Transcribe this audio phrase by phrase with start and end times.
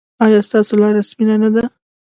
[0.25, 1.63] ایا ستاسو لاره سپینه نه ده؟